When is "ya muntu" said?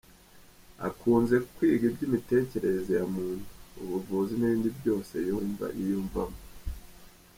2.99-3.45